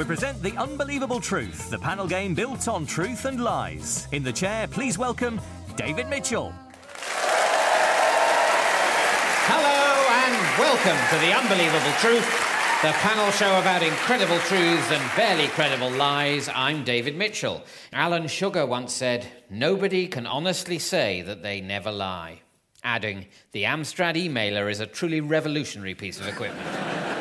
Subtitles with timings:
[0.00, 4.08] we present The Unbelievable Truth, the panel game built on truth and lies.
[4.12, 5.38] In the chair, please welcome
[5.76, 6.54] David Mitchell.
[9.44, 12.24] Hello and welcome to The Unbelievable Truth,
[12.80, 16.48] the panel show about incredible truths and barely credible lies.
[16.54, 17.62] I'm David Mitchell.
[17.92, 22.40] Alan Sugar once said, Nobody can honestly say that they never lie.
[22.82, 27.19] Adding, the Amstrad emailer is a truly revolutionary piece of equipment.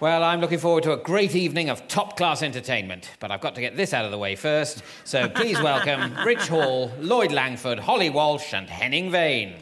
[0.00, 3.56] Well, I'm looking forward to a great evening of top class entertainment, but I've got
[3.56, 4.84] to get this out of the way first.
[5.02, 9.56] So please welcome Rich Hall, Lloyd Langford, Holly Walsh, and Henning Wehn.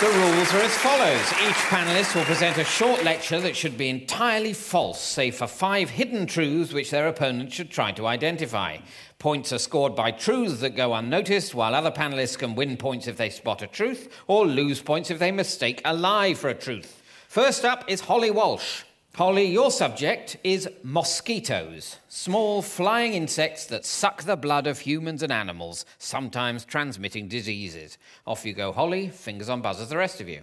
[0.00, 1.32] The rules are as follows.
[1.48, 5.90] Each panelist will present a short lecture that should be entirely false, save for five
[5.90, 8.78] hidden truths which their opponent should try to identify.
[9.20, 13.16] Points are scored by truths that go unnoticed, while other panelists can win points if
[13.16, 16.97] they spot a truth, or lose points if they mistake a lie for a truth.
[17.28, 18.84] First up is Holly Walsh.
[19.14, 25.30] Holly, your subject is mosquitoes, small flying insects that suck the blood of humans and
[25.30, 27.98] animals, sometimes transmitting diseases.
[28.26, 29.10] Off you go, Holly.
[29.10, 30.40] Fingers on buzzers, the rest of you.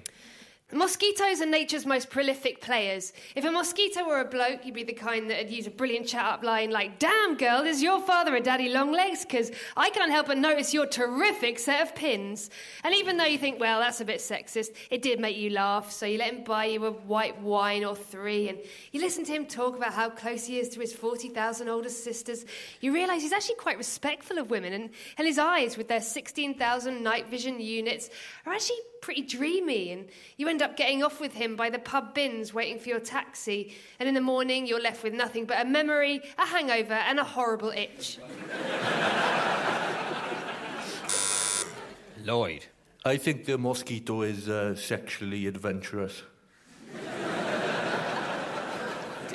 [0.74, 3.14] Mosquitoes are nature's most prolific players.
[3.36, 6.26] If a mosquito were a bloke, he'd be the kind that'd use a brilliant chat
[6.26, 9.24] up line like, Damn, girl, is your father a daddy long legs?
[9.24, 12.50] Because I can't help but notice your terrific set of pins.
[12.84, 15.92] And even though you think, well, that's a bit sexist, it did make you laugh,
[15.92, 18.58] so you let him buy you a white wine or three, and
[18.92, 22.44] you listen to him talk about how close he is to his 40,000 older sisters.
[22.82, 27.04] You realise he's actually quite respectful of women, and, and his eyes, with their 16,000
[27.04, 28.10] night vision units,
[28.48, 32.16] are actually pretty dreamy, and you end up getting off with him by the pub
[32.16, 35.66] bins waiting for your taxi, and in the morning you're left with nothing but a
[35.66, 38.18] memory, a hangover, and a horrible itch.
[42.26, 42.66] Lloyd.
[43.06, 46.24] I think the mosquito is uh, sexually adventurous.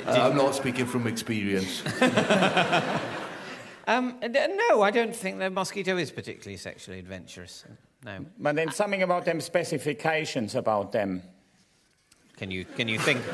[0.03, 1.83] Uh, I'm not speaking from experience.
[3.87, 7.65] Um, no, I don't think the mosquito is particularly sexually adventurous.
[8.05, 8.25] No.
[8.39, 11.23] But then something about them specifications about them.
[12.37, 13.21] Can you can you think?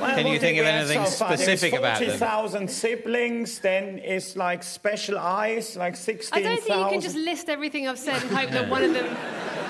[0.00, 2.08] Well, Can you think of anything so specific There's about them?
[2.08, 5.96] 40,000 siblings, then it's like special eyes, like
[6.32, 8.92] I don't think you can just list everything I've said and hope that one of
[8.92, 9.06] them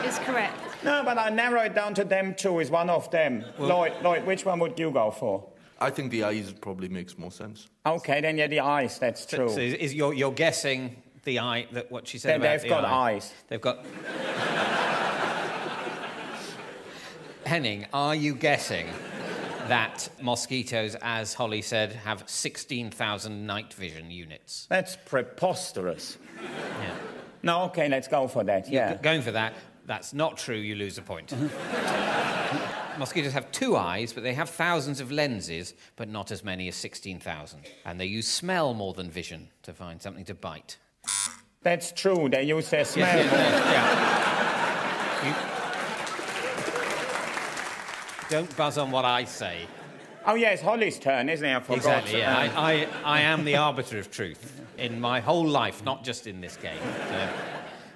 [0.04, 0.58] is correct.
[0.82, 3.44] No, but I narrow it down to them two is one of them.
[3.58, 5.46] Lloyd, Lloyd, which one would you go for?
[5.78, 7.68] I think the eyes probably makes more sense.
[7.86, 9.48] Okay, then yeah, the eyes, that's true.
[9.48, 12.62] So is, is you're, you're guessing the eye that what she said They- about they've
[12.62, 13.12] the got eye.
[13.14, 13.32] eyes.
[13.48, 13.84] They've got.
[17.46, 18.86] Henning, are you guessing
[19.68, 24.66] that mosquitoes, as Holly said, have 16,000 night vision units?
[24.70, 26.16] That's preposterous.
[26.42, 26.94] Yeah.
[27.42, 28.94] No, okay, let's go for that, yeah.
[28.96, 29.52] Going for that,
[29.86, 31.34] that's not true, you lose a point.
[32.98, 36.76] Mosquitoes have two eyes, but they have thousands of lenses, but not as many as
[36.76, 37.60] 16,000.
[37.84, 40.78] And they use smell more than vision to find something to bite.
[41.62, 43.16] That's true, they use their smell.
[43.16, 44.04] yeah.
[45.24, 45.34] You-
[48.30, 49.66] Don't buzz on what I say.
[50.26, 51.54] Oh, yeah, it's Holly's turn, isn't it?
[51.54, 51.76] I forgot.
[51.76, 52.34] Exactly, yeah.
[52.36, 56.26] Uh, I, I, I am the arbiter of truth in my whole life, not just
[56.26, 56.78] in this game.
[57.08, 57.28] So,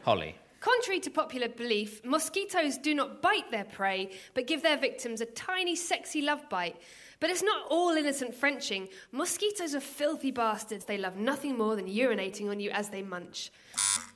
[0.05, 0.37] Holly.
[0.61, 5.27] Contrary to popular belief, mosquitoes do not bite their prey, but give their victims a
[5.27, 6.77] tiny, sexy love bite.
[7.21, 8.89] But it's not all innocent Frenching.
[9.11, 10.85] Mosquitoes are filthy bastards.
[10.85, 13.51] They love nothing more than urinating on you as they munch.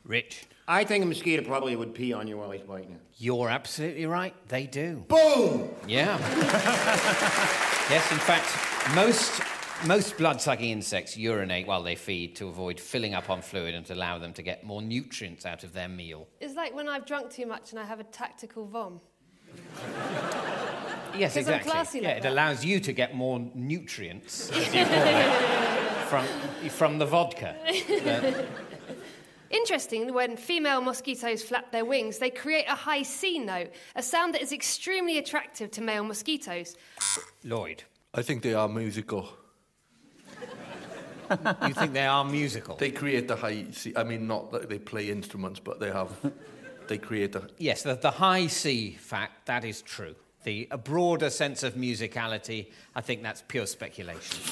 [0.05, 0.47] Rich.
[0.69, 2.99] I think a mosquito probably would pee on you while he's biting you.
[3.17, 4.35] You're absolutely right.
[4.49, 5.05] They do.
[5.09, 5.71] Boom!
[5.89, 6.17] Yeah.
[7.91, 9.43] yes, in fact, most
[9.85, 13.95] most blood-sucking insects urinate while they feed to avoid filling up on fluid and to
[13.95, 16.29] allow them to get more nutrients out of their meal.
[16.41, 19.01] It's like when I've drunk too much and I have a tactical vom.
[21.17, 21.71] Yes, 'Cause I'm exactly.
[21.73, 22.33] classy yeah, like it that.
[22.33, 26.27] allows you to get more nutrients, as you call it, from
[26.71, 27.55] from the vodka.
[28.05, 28.47] But-
[29.51, 34.33] Interesting, when female mosquitoes flap their wings, they create a high C note, a sound
[34.35, 36.75] that is extremely attractive to male mosquitoes.
[37.45, 37.83] Lloyd,
[38.15, 39.29] I think they are musical.
[41.67, 42.77] you think they are musical?
[42.77, 43.67] They create the high.
[43.73, 46.11] C- I mean, not that they play instruments, but they have.
[46.89, 47.43] They create a.
[47.59, 50.15] Yes, the, the high C fact, that is true.
[50.45, 54.43] The a broader sense of musicality, I think that's pure speculation.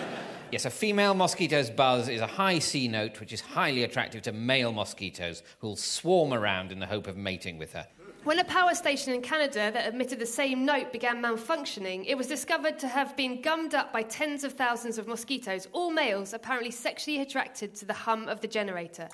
[0.52, 4.32] yes, a female mosquito's buzz is a high C note, which is highly attractive to
[4.32, 7.86] male mosquitoes who'll swarm around in the hope of mating with her.
[8.24, 12.28] When a power station in Canada that emitted the same note began malfunctioning, it was
[12.28, 16.70] discovered to have been gummed up by tens of thousands of mosquitoes, all males apparently
[16.70, 19.08] sexually attracted to the hum of the generator.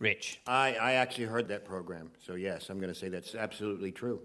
[0.00, 0.40] Rich.
[0.46, 4.20] I, I actually heard that program, so yes, I'm going to say that's absolutely true.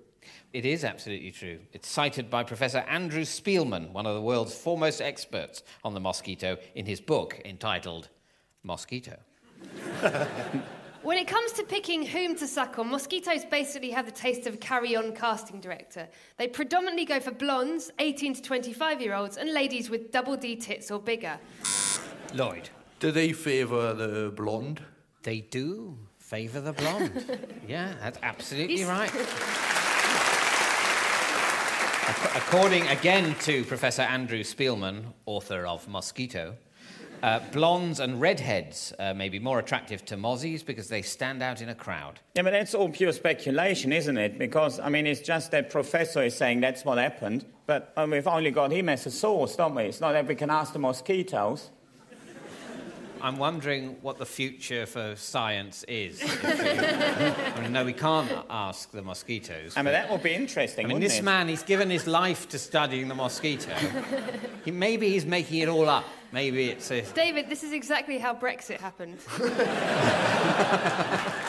[0.52, 1.60] It is absolutely true.
[1.72, 6.58] It's cited by Professor Andrew Spielman, one of the world's foremost experts on the mosquito,
[6.76, 8.10] in his book entitled
[8.64, 9.18] Mosquito.
[11.04, 14.54] When it comes to picking whom to suck on, mosquitoes basically have the taste of
[14.54, 16.08] a carry on casting director.
[16.38, 20.56] They predominantly go for blondes, 18 to 25 year olds, and ladies with double D
[20.56, 21.38] tits or bigger.
[22.34, 22.70] Lloyd.
[23.02, 24.82] Do they favour the blonde?
[25.24, 27.38] They do favour the blonde.
[27.68, 29.12] yeah, that's absolutely He's- right.
[32.10, 36.56] Ac- According again to Professor Andrew Spielman, author of Mosquito,
[37.22, 41.62] uh, blondes and redheads uh, may be more attractive to mozzies because they stand out
[41.62, 42.20] in a crowd.
[42.36, 44.38] Yeah, but that's all pure speculation, isn't it?
[44.38, 48.52] Because, I mean, it's just that professor is saying that's what happened, but we've only
[48.52, 49.84] got him as a source, don't we?
[49.84, 51.70] It's not that we can ask the mosquitoes.
[53.24, 56.22] I'm wondering what the future for science is.
[56.44, 59.78] I mean, no, we can't ask the mosquitoes.
[59.78, 61.24] I mean, that would be interesting, I mean, this it?
[61.24, 63.74] man, he's given his life to studying the mosquito.
[64.66, 66.04] he, maybe he's making it all up.
[66.34, 67.02] Maybe it's a.
[67.14, 69.20] David, this is exactly how Brexit happened.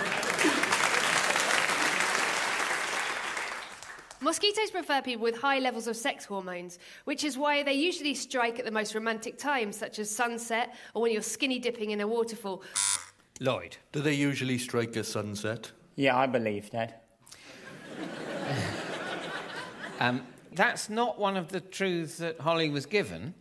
[4.34, 8.58] Mosquitoes prefer people with high levels of sex hormones, which is why they usually strike
[8.58, 12.08] at the most romantic times, such as sunset or when you're skinny dipping in a
[12.08, 12.64] waterfall.
[13.38, 13.76] Lloyd.
[13.92, 15.70] Do they usually strike at sunset?
[15.94, 17.04] Yeah, I believe that.
[20.00, 23.34] Um, that's not one of the truths that Holly was given.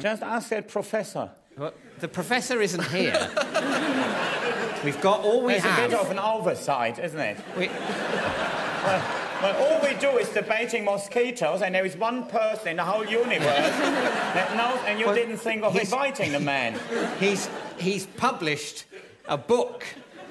[0.00, 1.30] Just ask that professor.
[1.56, 3.12] Well, the professor isn't here.
[4.84, 7.38] We've got all we There's a bit of an oversight, isn't it?
[7.56, 12.84] We- Well, all we do is debating mosquitoes, and there is one person in the
[12.84, 16.78] whole universe that knows, and you Well, didn't think of inviting the man.
[17.20, 17.48] he's,
[17.78, 18.84] he's published
[19.26, 19.84] a book,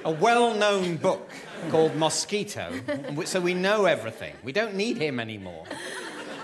[0.06, 1.32] a well known book
[1.70, 2.72] called Mosquito,
[3.26, 4.36] so we know everything.
[4.44, 5.66] We don't need him anymore.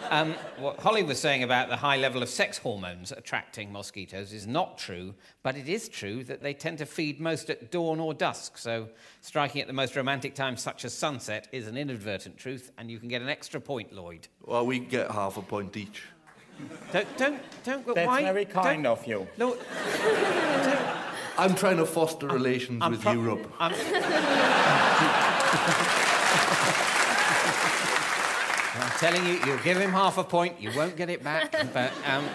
[0.09, 4.47] Um, what Holly was saying about the high level of sex hormones attracting mosquitoes is
[4.47, 5.13] not true,
[5.43, 8.57] but it is true that they tend to feed most at dawn or dusk.
[8.57, 8.89] So,
[9.21, 12.97] striking at the most romantic time, such as sunset, is an inadvertent truth, and you
[12.97, 14.27] can get an extra point, Lloyd.
[14.43, 16.01] Well, we get half a point each.
[16.91, 17.93] Don't, don't, don't go.
[17.93, 19.27] That's why, very kind don't- of you.
[19.37, 19.55] No,
[21.37, 23.53] I'm trying to foster relations I'm with pro- Europe.
[23.59, 23.73] I'm,
[28.81, 31.55] I'm telling you, you'll give him half a point, you won't get it back.
[31.73, 32.25] But, um,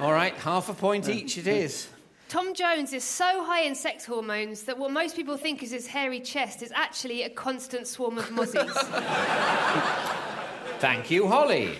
[0.00, 1.88] all right, half a point each it is.
[2.28, 5.86] Tom Jones is so high in sex hormones that what most people think is his
[5.86, 8.70] hairy chest is actually a constant swarm of mozzies.
[10.78, 11.78] Thank you, Holly.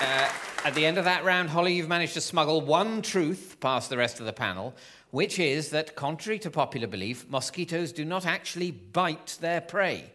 [0.00, 0.30] Uh,
[0.64, 3.96] at the end of that round, Holly, you've managed to smuggle one truth past the
[3.96, 4.74] rest of the panel,
[5.10, 10.12] which is that, contrary to popular belief, mosquitoes do not actually bite their prey.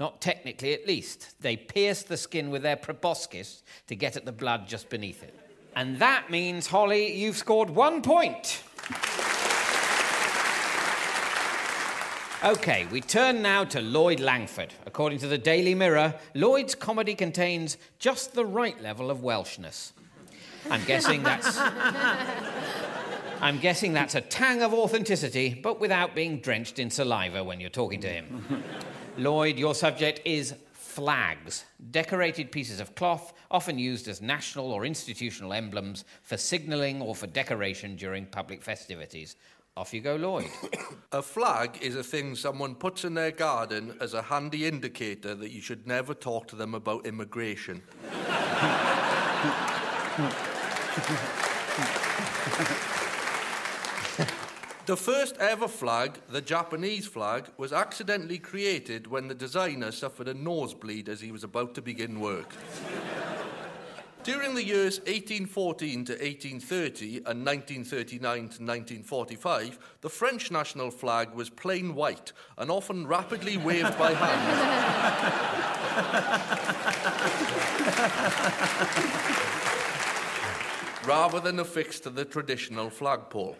[0.00, 1.40] Not technically, at least.
[1.40, 5.38] They pierce the skin with their proboscis to get at the blood just beneath it.
[5.76, 8.62] And that means, Holly, you've scored one point.
[12.44, 14.74] Okay, we turn now to Lloyd Langford.
[14.84, 19.92] According to the Daily Mirror, Lloyd's comedy contains just the right level of Welshness.
[20.70, 21.56] I'm guessing that's.
[23.40, 27.70] I'm guessing that's a tang of authenticity, but without being drenched in saliva when you're
[27.70, 28.62] talking to him.
[29.16, 35.52] Lloyd, your subject is flags, decorated pieces of cloth, often used as national or institutional
[35.52, 39.36] emblems for signalling or for decoration during public festivities.
[39.76, 40.50] Off you go, Lloyd.
[41.12, 45.50] A flag is a thing someone puts in their garden as a handy indicator that
[45.50, 47.82] you should never talk to them about immigration.
[54.86, 60.34] the first ever flag, the Japanese flag, was accidentally created when the designer suffered a
[60.34, 62.54] nosebleed as he was about to begin work.
[64.24, 71.50] During the years 1814 to 1830 and 1939 to 1945, the French national flag was
[71.50, 74.80] plain white and often rapidly waved by hand.
[81.06, 83.56] rather than affixed to the traditional flagpole.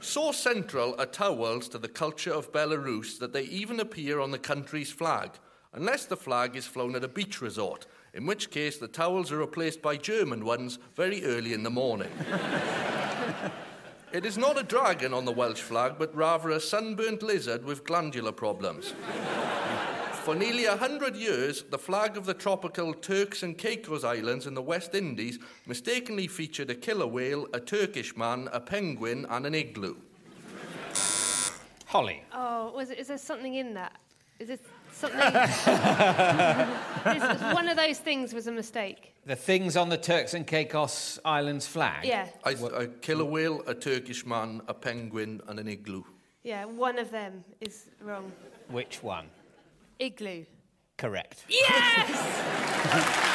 [0.00, 4.38] So central are towels to the culture of Belarus that they even appear on the
[4.38, 5.30] country's flag,
[5.72, 9.38] unless the flag is flown at a beach resort, in which case the towels are
[9.38, 12.10] replaced by German ones very early in the morning.
[14.12, 17.84] it is not a dragon on the Welsh flag, but rather a sunburnt lizard with
[17.84, 18.94] glandular problems.
[20.26, 24.54] For nearly a hundred years, the flag of the tropical Turks and Caicos Islands in
[24.54, 29.54] the West Indies mistakenly featured a killer whale, a Turkish man, a penguin, and an
[29.54, 29.94] igloo.
[31.84, 32.24] Holly.
[32.34, 33.92] oh, was it, is there something in that?
[34.40, 34.58] Is this
[34.90, 35.16] something?
[35.20, 35.54] this,
[37.54, 39.14] one of those things was a mistake.
[39.26, 42.04] The things on the Turks and Caicos Islands flag?
[42.04, 46.02] Yeah, I, a killer whale, a Turkish man, a penguin, and an igloo.
[46.42, 48.32] yeah, one of them is wrong.
[48.68, 49.28] Which one?
[49.98, 50.44] Igloo.
[50.96, 51.44] Correct.
[51.48, 53.22] Yes!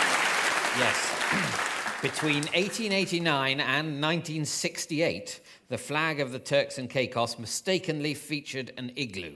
[0.77, 2.01] Yes.
[2.01, 9.34] Between 1889 and 1968, the flag of the Turks and Caicos mistakenly featured an igloo.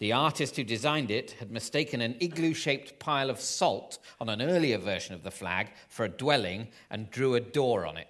[0.00, 4.42] The artist who designed it had mistaken an igloo shaped pile of salt on an
[4.42, 8.08] earlier version of the flag for a dwelling and drew a door on it.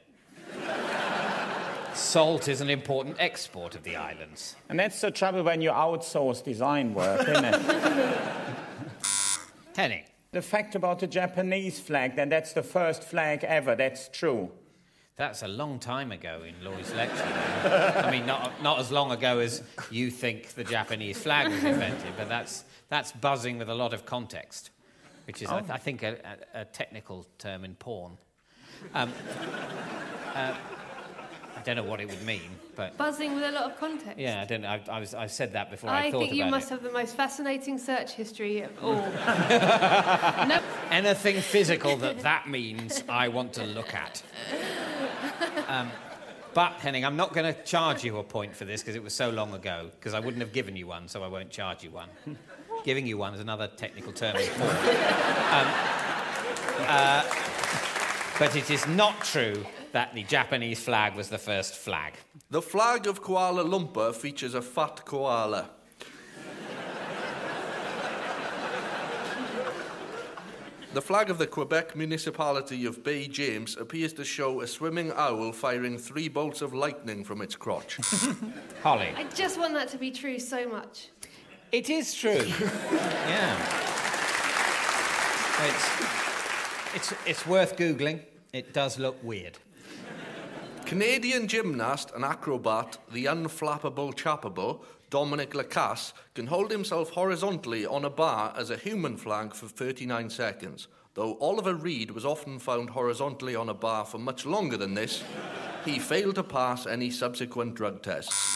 [1.94, 4.56] Salt is an important export of the islands.
[4.68, 7.54] And that's the trouble when you outsource design work, isn't it?
[9.76, 10.04] Henning.
[10.32, 14.50] the fact about the Japanese flag, then that's the first flag ever, that's true.
[15.16, 17.22] That's a long time ago in Lloyd's lecture.
[18.04, 22.14] I mean, not, not as long ago as you think the Japanese flag was invented,
[22.16, 24.70] but that's, that's buzzing with a lot of context,
[25.28, 26.16] which is, I, th- I think, a,
[26.54, 28.18] a, a technical term in porn.
[28.92, 29.12] Um,
[30.34, 30.56] uh, I
[31.64, 32.40] don't know what it would mean,
[32.76, 34.18] but Buzzing with a lot of context.
[34.18, 34.68] yeah, I don't know.
[34.68, 36.74] I, I, was, I said that before I, I think you must it.
[36.74, 38.94] have the most fascinating search history of all.
[38.94, 44.22] no, Anything physical that that means, I want to look at.
[45.68, 45.90] Um,
[46.52, 49.12] but, Henning, I'm not going to charge you a point for this because it was
[49.12, 51.90] so long ago, because I wouldn't have given you one, so I won't charge you
[51.90, 52.08] one.
[52.84, 54.36] Giving you one is another technical term.
[55.54, 55.66] Um,
[56.88, 57.22] uh,
[58.40, 62.14] but it is not true that the Japanese flag was the first flag.
[62.50, 65.70] The flag of Kuala Lumpur features a fat koala.
[70.94, 75.96] The flag of the Quebec municipality of Baie-James appears to show a swimming owl firing
[75.96, 77.98] three bolts of lightning from its crotch.
[78.82, 79.10] Holly.
[79.16, 81.10] I just want that to be true so much.
[81.70, 82.32] It is true.
[83.28, 83.56] yeah.
[85.62, 88.22] It's, it's, it's worth Googling.
[88.52, 89.58] It does look weird.
[90.86, 98.10] Canadian gymnast and acrobat, the unflappable chappable, Dominic Lacasse, can hold himself horizontally on a
[98.10, 100.88] bar as a human flag for 39 seconds.
[101.14, 105.22] Though Oliver Reed was often found horizontally on a bar for much longer than this,
[105.84, 108.53] he failed to pass any subsequent drug tests.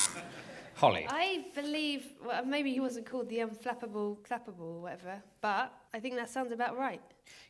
[0.78, 1.08] Holly.
[1.10, 6.14] I believe, well, maybe he wasn't called the unflappable clappable or whatever, but I think
[6.14, 7.00] that sounds about right.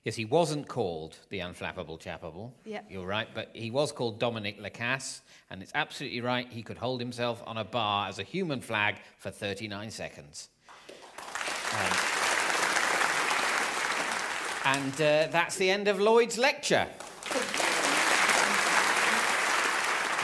[0.03, 2.53] Yes, he wasn't called the unflappable chappable.
[2.65, 2.81] Yeah.
[2.89, 5.21] You're right, but he was called Dominic Lacasse,
[5.51, 6.51] and it's absolutely right.
[6.51, 10.49] He could hold himself on a bar as a human flag for 39 seconds.
[11.75, 11.97] Um,
[14.65, 16.89] and uh, that's the end of Lloyd's lecture.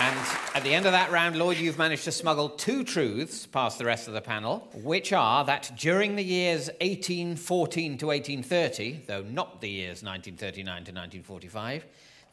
[0.01, 3.77] And at the end of that round, Lloyd, you've managed to smuggle two truths past
[3.77, 9.23] the rest of the panel, which are that during the years 1814 to 1830, though
[9.23, 11.85] not the years 1939 to 1945,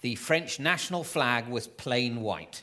[0.01, 2.61] the French national flag was plain white.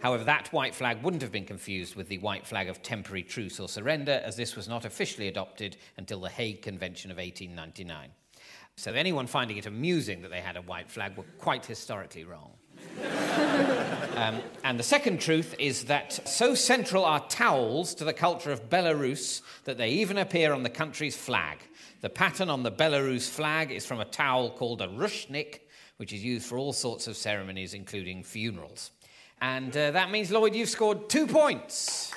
[0.00, 3.60] However, that white flag wouldn't have been confused with the white flag of temporary truce
[3.60, 8.10] or surrender, as this was not officially adopted until the Hague Convention of 1899.
[8.74, 12.57] So anyone finding it amusing that they had a white flag were quite historically wrong.
[14.18, 18.68] Um, and the second truth is that so central are towels to the culture of
[18.68, 21.58] Belarus that they even appear on the country's flag.
[22.00, 25.60] The pattern on the Belarus flag is from a towel called a rushnik,
[25.98, 28.90] which is used for all sorts of ceremonies, including funerals.
[29.40, 32.10] And uh, that means, Lloyd, you've scored two points.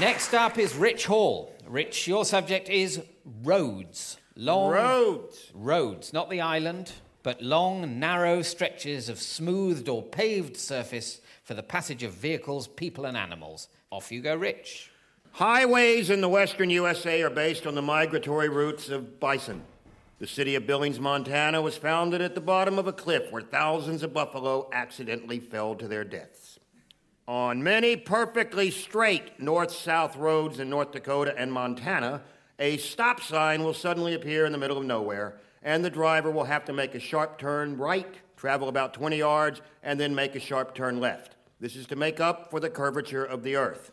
[0.00, 1.54] Next up is Rich Hall.
[1.68, 3.02] Rich, your subject is
[3.44, 4.18] roads.
[4.36, 5.52] Long Roads.
[5.54, 6.90] roads, not the island,
[7.24, 13.06] but long, narrow stretches of smoothed or paved surface for the passage of vehicles, people,
[13.06, 13.68] and animals.
[13.90, 14.90] Off you go, Rich.
[15.32, 19.62] Highways in the western USA are based on the migratory routes of bison.
[20.18, 24.02] The city of Billings, Montana was founded at the bottom of a cliff where thousands
[24.02, 26.58] of buffalo accidentally fell to their deaths.
[27.26, 32.22] On many perfectly straight north south roads in North Dakota and Montana,
[32.58, 36.44] a stop sign will suddenly appear in the middle of nowhere, and the driver will
[36.44, 40.40] have to make a sharp turn right, travel about 20 yards, and then make a
[40.40, 41.36] sharp turn left.
[41.58, 43.90] This is to make up for the curvature of the earth.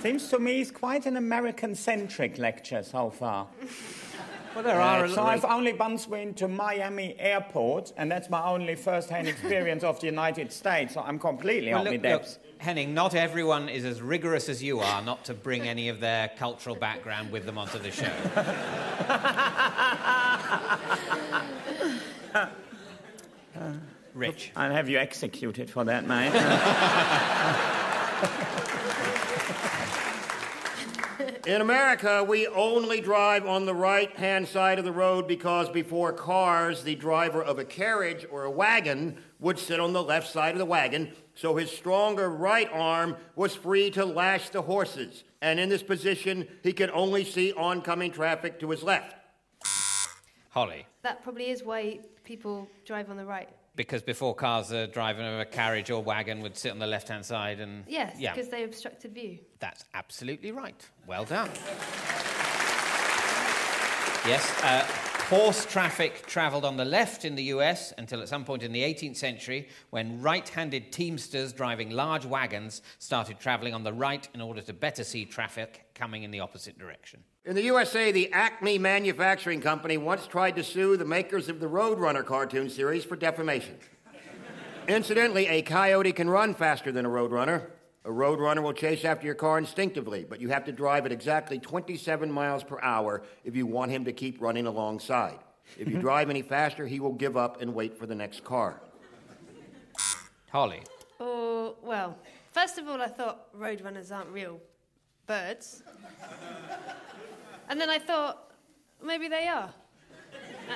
[0.00, 3.46] Seems to me it's quite an American centric lecture so far.
[4.56, 5.04] Well, there are.
[5.04, 9.28] Uh, so I've only once been to Miami Airport, and that's my only first hand
[9.28, 12.38] experience of the United States, so I'm completely Well, on my depths.
[12.56, 16.30] Henning, not everyone is as rigorous as you are not to bring any of their
[16.38, 18.10] cultural background with them onto the show.
[24.14, 24.52] Rich.
[24.56, 26.32] I'll have you executed for that, mate.
[31.46, 36.12] In America, we only drive on the right hand side of the road because before
[36.12, 40.56] cars, the driver of a carriage or a wagon would sit on the left side
[40.56, 45.22] of the wagon, so his stronger right arm was free to lash the horses.
[45.40, 49.14] And in this position, he could only see oncoming traffic to his left.
[50.50, 50.84] Holly.
[51.02, 53.50] That probably is why people drive on the right.
[53.76, 57.08] Because before cars, the driver of a carriage or wagon would sit on the left
[57.08, 57.84] hand side and.
[57.86, 58.34] Yes, Yeah.
[58.34, 59.38] because they obstructed view.
[59.60, 60.82] That's absolutely right.
[61.06, 61.50] Well done.
[64.26, 64.84] Yes, uh,
[65.28, 68.82] horse traffic travelled on the left in the US until at some point in the
[68.82, 74.40] 18th century when right handed teamsters driving large wagons started travelling on the right in
[74.40, 77.24] order to better see traffic coming in the opposite direction.
[77.44, 81.66] In the USA, the Acme Manufacturing Company once tried to sue the makers of the
[81.66, 83.76] Roadrunner cartoon series for defamation.
[84.86, 87.70] Incidentally, a coyote can run faster than a roadrunner.
[88.06, 91.58] A roadrunner will chase after your car instinctively, but you have to drive at exactly
[91.58, 95.40] 27 miles per hour if you want him to keep running alongside.
[95.76, 98.80] If you drive any faster, he will give up and wait for the next car.
[100.52, 100.82] Holly.
[101.18, 102.16] Or, well,
[102.52, 104.60] first of all, I thought roadrunners aren't real
[105.26, 105.82] birds.
[107.68, 108.52] and then I thought,
[109.02, 109.74] maybe they are.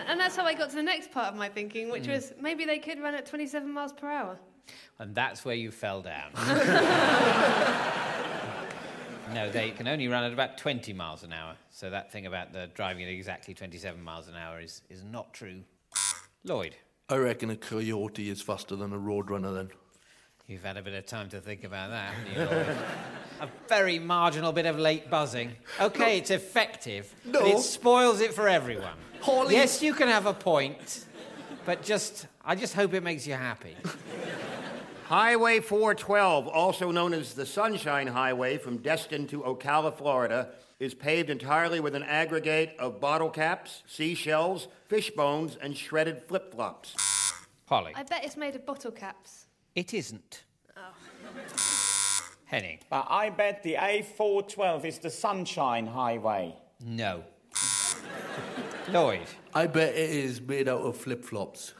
[0.08, 2.12] And that's how I got to the next part of my thinking, which hmm.
[2.12, 4.36] was maybe they could run at 27 miles per hour.
[4.98, 6.30] And that's where you fell down.
[9.34, 11.54] no, they can only run at about 20 miles an hour.
[11.70, 15.32] So that thing about the driving at exactly 27 miles an hour is, is not
[15.32, 15.62] true.
[16.44, 16.74] Lloyd,
[17.08, 19.70] I reckon a coyote is faster than a roadrunner then.
[20.46, 22.76] you've had a bit of time to think about that, haven't you, Lloyd?
[23.40, 25.52] a very marginal bit of late buzzing.
[25.80, 28.96] Okay, it's effective, but it spoils it for everyone.
[29.20, 31.06] Holly- Yes, you can have a point,
[31.64, 33.76] but just I just hope it makes you happy.
[35.10, 41.30] Highway 412, also known as the Sunshine Highway from Destin to Ocala, Florida, is paved
[41.30, 46.94] entirely with an aggregate of bottle caps, seashells, fish bones, and shredded flip flops.
[47.66, 49.46] Holly, I bet it's made of bottle caps.
[49.74, 50.44] it isn't.
[50.76, 50.80] Oh.
[52.44, 56.54] Henning, But I bet the A412 is the Sunshine Highway.
[56.78, 57.24] no.
[58.88, 59.26] Lloyd.
[59.54, 61.74] I bet it is made out of flip flops.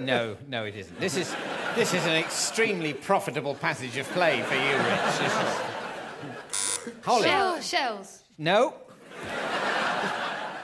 [0.00, 0.98] No, no, it isn't.
[0.98, 1.34] This is,
[1.76, 5.18] this is an extremely profitable passage of play for you, Rich.
[5.18, 6.94] This.
[7.04, 7.24] Holly.
[7.28, 8.22] Shell, shells.
[8.38, 8.74] No.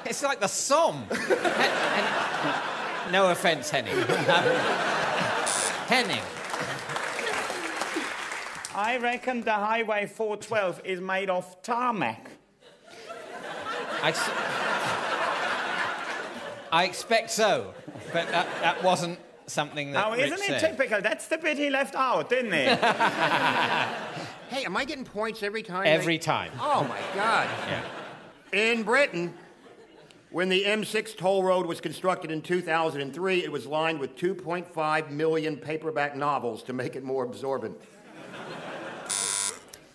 [0.05, 1.05] It's like the Somme.
[1.11, 3.95] Hen- Hen- no offence, Henning.
[3.95, 4.09] Um,
[5.87, 6.23] Henning.
[8.75, 12.31] I reckon the Highway 412 is made of tarmac.
[14.03, 14.31] I, s-
[16.73, 17.75] I expect so,
[18.13, 19.19] but that, that wasn't
[19.53, 20.77] something that oh, Now, Rich isn't it said.
[20.77, 21.01] typical?
[21.01, 22.67] That's the bit he left out, didn't he?
[24.53, 25.85] Hey, am I getting points every time?
[25.87, 26.53] Every they- time.
[26.61, 27.49] Oh my God.
[27.67, 27.83] Yeah.
[28.53, 29.33] In Britain,
[30.31, 35.57] when the M6 toll road was constructed in 2003, it was lined with 2.5 million
[35.57, 37.81] paperback novels to make it more absorbent.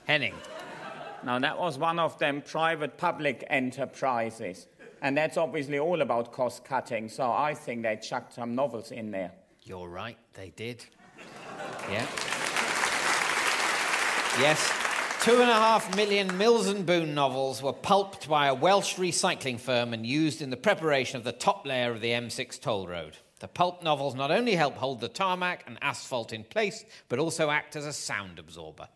[0.06, 0.34] Henning.
[1.24, 4.66] now, that was one of them private public enterprises.
[5.04, 9.12] And that's obviously all about cost cutting, so I think they chucked some novels in
[9.12, 9.34] there.
[9.68, 10.86] You're right, they did.
[11.92, 12.06] Yeah.
[14.40, 14.72] Yes,
[15.24, 19.60] two and a half million Mills and Boon novels were pulped by a Welsh recycling
[19.60, 23.18] firm and used in the preparation of the top layer of the M6 toll road.
[23.40, 27.50] The pulp novels not only help hold the tarmac and asphalt in place, but also
[27.50, 28.88] act as a sound absorber.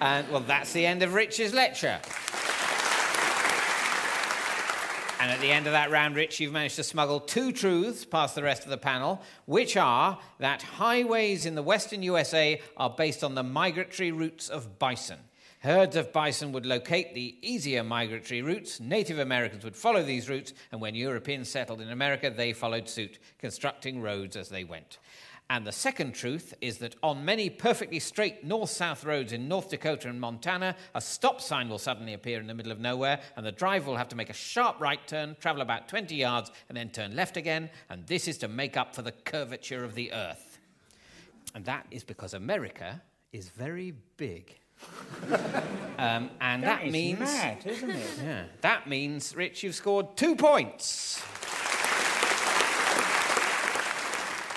[0.00, 2.00] And, well, that's the end of Rich's lecture.
[5.24, 8.34] And at the end of that round, Rich, you've managed to smuggle two truths past
[8.34, 13.24] the rest of the panel, which are that highways in the western USA are based
[13.24, 15.18] on the migratory routes of bison.
[15.60, 18.80] Herds of bison would locate the easier migratory routes.
[18.80, 23.18] Native Americans would follow these routes, and when Europeans settled in America, they followed suit,
[23.38, 24.98] constructing roads as they went.
[25.50, 29.68] And the second truth is that on many perfectly straight north south roads in North
[29.68, 33.44] Dakota and Montana, a stop sign will suddenly appear in the middle of nowhere, and
[33.44, 36.76] the driver will have to make a sharp right turn, travel about 20 yards, and
[36.76, 37.68] then turn left again.
[37.90, 40.58] And this is to make up for the curvature of the earth.
[41.54, 43.02] And that is because America
[43.32, 44.58] is very big.
[45.98, 47.20] um, and that, means.
[47.20, 48.06] mad, isn't it?
[48.24, 51.22] Yeah, that means, Rich, you've scored two points.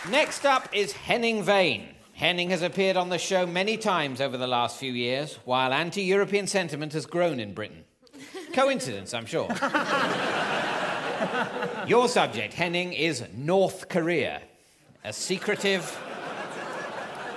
[0.10, 1.84] Next up is Henning Wehn.
[2.13, 6.02] Henning has appeared on the show many times over the last few years, while anti
[6.02, 7.84] European sentiment has grown in Britain.
[8.54, 9.50] Coincidence, I'm sure.
[11.88, 14.41] Your subject, Henning, is North Korea,
[15.04, 16.00] a secretive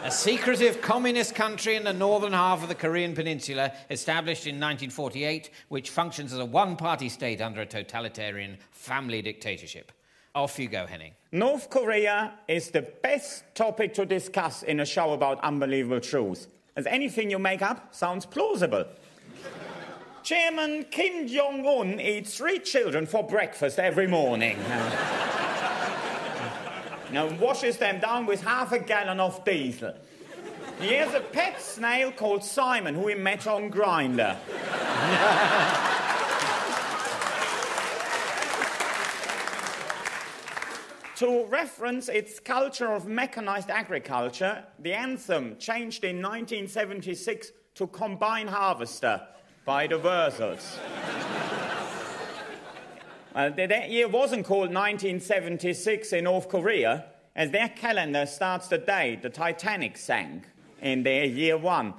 [0.02, 5.50] A secretive communist country in the northern half of the Korean peninsula, established in 1948,
[5.68, 9.92] which functions as a one party state under a totalitarian family dictatorship.
[10.34, 11.14] Off you go, Henning.
[11.32, 16.86] North Korea is the best topic to discuss in a show about unbelievable truths, as
[16.86, 18.84] anything you make up sounds plausible.
[20.22, 24.56] Chairman Kim Jong un eats three children for breakfast every morning.
[27.12, 29.94] now washes them down with half a gallon of diesel.
[30.80, 34.36] He has a pet snail called Simon, who he met on Grindr.
[41.20, 49.20] to reference its culture of mechanized agriculture, the anthem changed in 1976 to Combine Harvester
[49.66, 50.78] by the Wurzels.
[53.33, 57.04] Uh, that year wasn't called 1976 in North Korea,
[57.37, 60.48] as their calendar starts the day the Titanic sank
[60.83, 61.94] in their year one.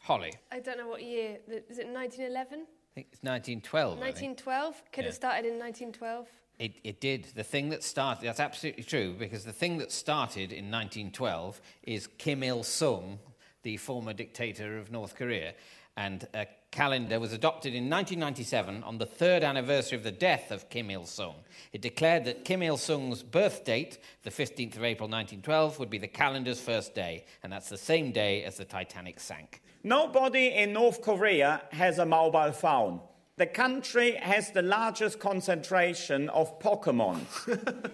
[0.00, 0.32] Holly.
[0.50, 1.36] I don't know what year.
[1.46, 2.60] Is it 1911?
[2.60, 3.98] I think it's 1912.
[3.98, 4.38] I think.
[4.38, 4.82] 1912?
[4.92, 5.10] Could Yeah.
[5.10, 6.26] it started in 1912?
[6.60, 7.26] It, it did.
[7.34, 12.06] The thing that started, that's absolutely true, because the thing that started in 1912 is
[12.18, 13.18] Kim Il sung,
[13.62, 15.54] the former dictator of North Korea.
[15.96, 20.68] And a calendar was adopted in 1997 on the third anniversary of the death of
[20.68, 21.36] Kim Il sung.
[21.72, 25.96] It declared that Kim Il sung's birth date, the 15th of April 1912, would be
[25.96, 29.62] the calendar's first day, and that's the same day as the Titanic sank.
[29.82, 33.00] Nobody in North Korea has a mobile phone.
[33.40, 37.20] The country has the largest concentration of Pokemon,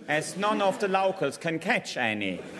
[0.08, 2.40] as none of the locals can catch any.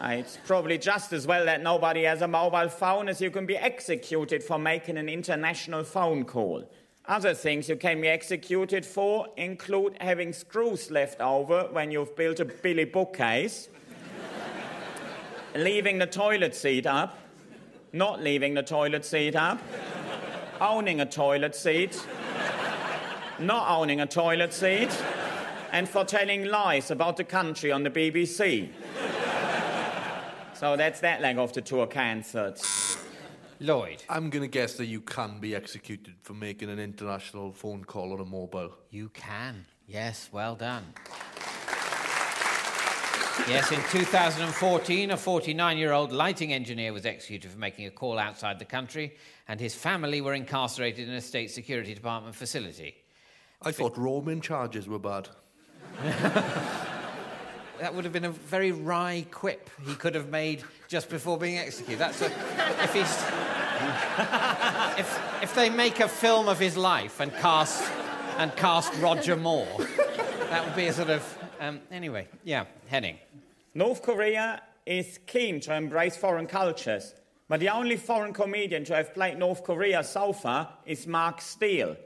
[0.00, 3.46] Uh, It's probably just as well that nobody has a mobile phone as you can
[3.46, 6.70] be executed for making an international phone call.
[7.06, 12.38] Other things you can be executed for include having screws left over when you've built
[12.38, 13.68] a Billy bookcase,
[15.56, 17.18] leaving the toilet seat up,
[17.94, 19.60] not leaving the toilet seat up,
[20.60, 22.04] owning a toilet seat,
[23.38, 24.90] not owning a toilet seat,
[25.70, 28.68] and for telling lies about the country on the BBC.
[30.54, 32.60] So that's that leg of the tour cancelled.
[33.60, 37.84] Lloyd, I'm going to guess that you can be executed for making an international phone
[37.84, 38.74] call on a mobile.
[38.90, 39.66] you can.
[39.86, 40.94] Yes, well done.
[43.48, 48.18] Yes, in 2014, a 49 year old lighting engineer was executed for making a call
[48.18, 49.16] outside the country,
[49.48, 52.94] and his family were incarcerated in a state security department facility.
[53.60, 55.28] I thought roaming charges were bad.
[57.80, 61.58] That would have been a very wry quip he could have made just before being
[61.58, 61.98] executed.
[61.98, 62.26] That's a,
[62.82, 63.24] if he's.
[64.96, 67.82] If, if they make a film of his life and cast,
[68.38, 69.66] and cast Roger Moore,
[70.48, 71.43] that would be a sort of.
[71.60, 73.18] Um, anyway, yeah, Henning.
[73.74, 77.14] North Korea is keen to embrace foreign cultures,
[77.48, 81.96] but the only foreign comedian to have played North Korea so far is Mark Steel,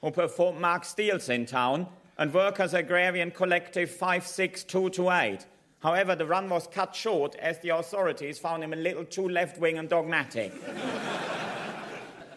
[0.00, 1.86] who performed Mark Steel's in town
[2.18, 5.46] and Workers' Agrarian Collective 56228.
[5.80, 9.58] However, the run was cut short as the authorities found him a little too left
[9.58, 10.52] wing and dogmatic.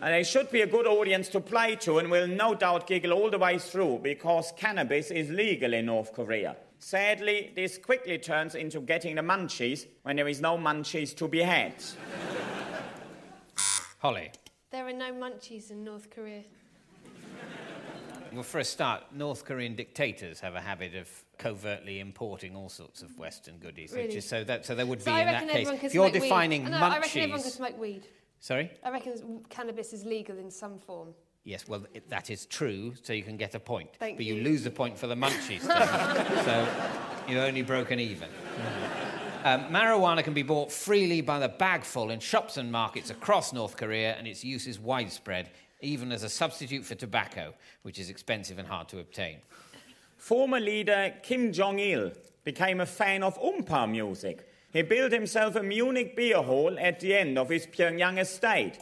[0.02, 3.14] and they should be a good audience to play to and will no doubt giggle
[3.14, 6.56] all the way through because cannabis is legal in North Korea.
[6.80, 11.42] Sadly, this quickly turns into getting the munchies when there is no munchies to be
[11.42, 11.74] had.
[14.00, 14.32] Holly.
[14.72, 16.44] There are no munchies in North Korea.
[18.34, 23.02] Well, for a start, North Korean dictators have a habit of covertly importing all sorts
[23.02, 23.92] of Western goodies.
[23.94, 24.18] which Really?
[24.18, 25.70] is- so, that, so there would So be I in that case.
[25.70, 26.20] If you're smoke weed.
[26.20, 26.82] defining no, munchies.
[26.82, 28.08] I reckon everyone can smoke weed.
[28.40, 28.72] Sorry?
[28.84, 31.14] I reckon cannabis is legal in some form.
[31.44, 33.92] Yes, well, it, that is true, so you can get a point.
[34.00, 34.36] Thank but you.
[34.36, 34.44] you.
[34.44, 35.62] lose a point for the munchies
[36.46, 36.68] so
[37.28, 38.30] you've only broken even.
[39.44, 43.78] Um, marijuana can be bought freely by the bagful in shops and markets across North
[43.78, 48.58] Korea, and its use is widespread, even as a substitute for tobacco, which is expensive
[48.58, 49.38] and hard to obtain.
[50.18, 52.12] Former leader Kim Jong il
[52.44, 54.50] became a fan of Oompa music.
[54.76, 58.78] He built himself a Munich beer hall at the end of his Pyongyang estate.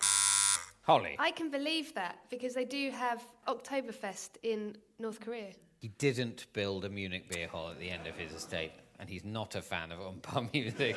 [0.81, 5.51] Holly, I can believe that because they do have Oktoberfest in North Korea.
[5.81, 9.23] he didn't build a Munich beer hall at the end of his estate, and he's
[9.23, 10.95] not a fan of Oompa music.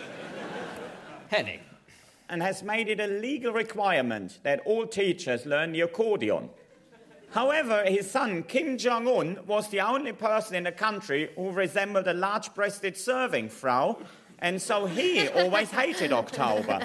[1.28, 1.60] Henning,
[2.30, 6.48] and has made it a legal requirement that all teachers learn the accordion.
[7.32, 12.06] However, his son Kim Jong un was the only person in the country who resembled
[12.06, 13.98] a large breasted serving frau,
[14.38, 16.80] and so he always hated October.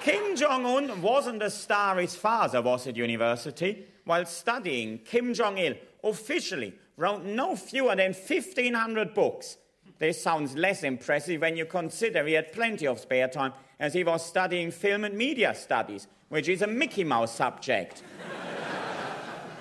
[0.00, 3.86] Kim Jong un wasn't the star his father was at university.
[4.04, 9.58] While studying, Kim Jong il officially wrote no fewer than 1,500 books.
[9.98, 14.02] This sounds less impressive when you consider he had plenty of spare time as he
[14.02, 18.02] was studying film and media studies, which is a Mickey Mouse subject.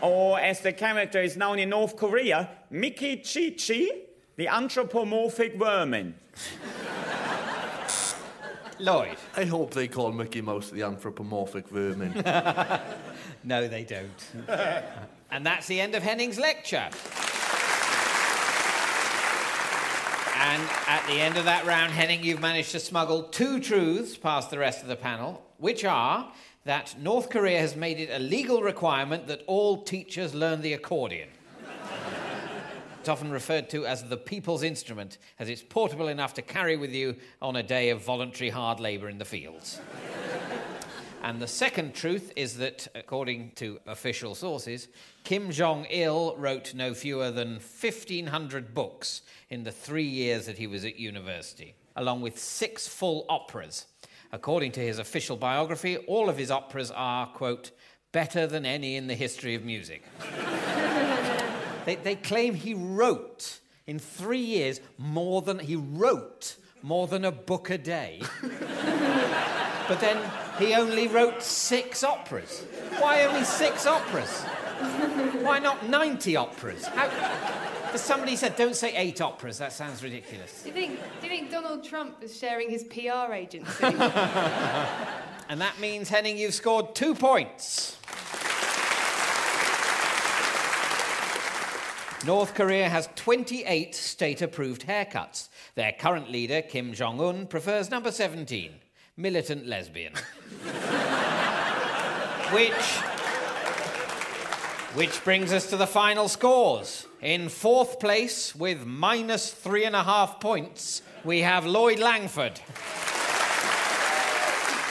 [0.01, 3.87] or, as the character is known in North Korea, Mickey Chi Chi,
[4.37, 6.15] the anthropomorphic vermin.
[8.79, 9.17] Lloyd.
[9.35, 12.23] I hope they call Mickey Mouse the anthropomorphic vermin.
[13.43, 14.47] No, they don't.
[15.31, 16.89] and that's the end of Henning's lecture.
[20.41, 24.49] And at the end of that round, Henning, you've managed to smuggle two truths past
[24.51, 26.31] the rest of the panel, which are
[26.65, 31.29] that North Korea has made it a legal requirement that all teachers learn the accordion.
[32.99, 36.91] It's often referred to as the people's instrument, as it's portable enough to carry with
[36.91, 39.79] you on a day of voluntary hard labour in the fields.
[41.21, 44.87] And the second truth is that, according to official sources,
[45.25, 50.65] Kim Jong il wrote no fewer than 1,500 books in the three years that he
[50.65, 53.85] was at university, along with six full operas.
[54.31, 57.71] According to his official biography, all of his operas are, quote,
[58.13, 60.03] better than any in the history of music.
[61.85, 67.31] they, they claim he wrote in three years more than he wrote more than a
[67.31, 68.21] book a day.
[68.41, 70.17] but then
[70.57, 72.63] he only wrote six operas.
[72.99, 74.43] Why only six operas?
[75.41, 76.85] Why not 90 operas?
[76.85, 77.09] How...
[77.95, 79.57] Somebody said, don't say eight operas.
[79.57, 80.61] That sounds ridiculous.
[80.61, 83.83] Do you think, do you think Donald Trump is sharing his PR agency?
[85.49, 87.97] And that means, Henning, you've scored two points.
[92.25, 95.47] North Korea has 28 state approved haircuts.
[95.75, 98.71] Their current leader, Kim Jong un, prefers number 17,
[99.15, 100.13] militant lesbian.
[102.51, 102.73] which.
[104.95, 107.05] Which brings us to the final scores.
[107.21, 112.59] In fourth place, with minus three and a half points, we have Lloyd Langford.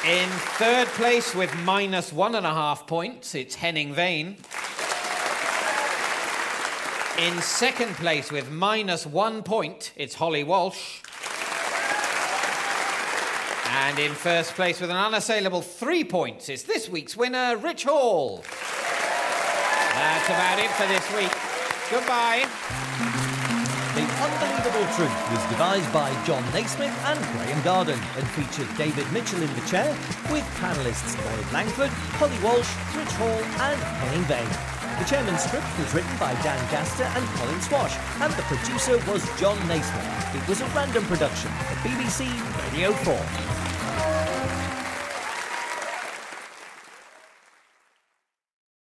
[0.07, 4.37] In third place, with minus one and a half points, it's Henning Wehn.
[7.19, 11.01] In second place, with minus one point, it's Holly Walsh.
[13.71, 18.45] And in first place, with an unassailable three points, it's this week's winner, Rich Hall.
[19.95, 21.33] That's about it for this week.
[21.91, 22.47] Goodbye.
[23.97, 29.43] The Unbelievable Truth was devised by Jon Naismith and Graham Garden and featured David Mitchell
[29.43, 29.91] in the chair
[30.31, 34.78] with panellists Lloyd Langford, Holly Walsh, Rich Hall and Henning Wehn.
[34.99, 39.23] The chairman's script was written by Dan Gaster and Colin Swash and the producer was
[39.39, 40.35] Jon Naismith.
[40.35, 42.27] It was a random production for BBC
[42.73, 43.68] Radio 4.